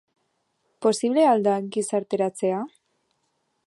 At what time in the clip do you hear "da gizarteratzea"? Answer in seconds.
1.49-2.67